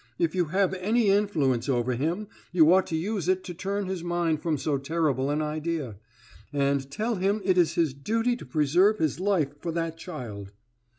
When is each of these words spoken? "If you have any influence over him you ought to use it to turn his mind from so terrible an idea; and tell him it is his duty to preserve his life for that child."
"If 0.17 0.33
you 0.33 0.45
have 0.45 0.73
any 0.73 1.09
influence 1.09 1.69
over 1.69 1.93
him 1.93 2.27
you 2.51 2.73
ought 2.73 2.87
to 2.87 2.95
use 2.95 3.27
it 3.27 3.43
to 3.43 3.53
turn 3.53 3.85
his 3.85 4.03
mind 4.03 4.41
from 4.41 4.57
so 4.57 4.79
terrible 4.79 5.29
an 5.29 5.43
idea; 5.43 5.97
and 6.51 6.89
tell 6.89 7.17
him 7.17 7.39
it 7.45 7.55
is 7.55 7.75
his 7.75 7.93
duty 7.93 8.35
to 8.37 8.45
preserve 8.47 8.97
his 8.97 9.19
life 9.19 9.53
for 9.61 9.71
that 9.73 9.97
child." 9.97 10.53